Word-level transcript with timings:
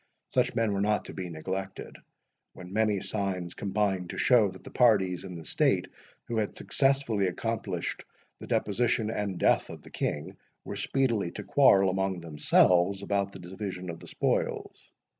Such 0.29 0.55
men 0.55 0.73
were 0.73 0.81
not 0.81 1.05
to 1.05 1.13
be 1.13 1.29
neglected, 1.29 1.95
when 2.53 2.73
many 2.73 3.01
signs 3.01 3.53
combined 3.53 4.09
to 4.09 4.17
show 4.17 4.49
that 4.49 4.63
the 4.63 4.71
parties 4.71 5.23
in 5.23 5.35
the 5.35 5.45
state, 5.45 5.87
who 6.23 6.37
had 6.37 6.57
successfully 6.57 7.27
accomplished 7.27 8.03
the 8.39 8.47
deposition 8.47 9.11
and 9.11 9.37
death 9.37 9.69
of 9.69 9.83
the 9.83 9.91
King, 9.91 10.37
were 10.65 10.75
speedily 10.75 11.29
to 11.33 11.43
quarrel 11.43 11.91
among 11.91 12.19
themselves 12.19 13.03
about 13.03 13.31
the 13.31 13.37
division 13.37 13.91
of 13.91 13.99
the 13.99 14.07
spoils. 14.07 14.89